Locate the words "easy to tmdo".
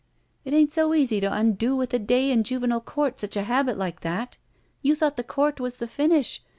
0.95-1.77